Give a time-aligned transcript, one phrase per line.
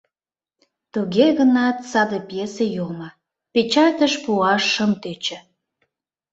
[0.93, 3.09] Туге гынат саде пьесе йомо,
[3.53, 5.37] печатьыш пуаш шым тӧчӧ.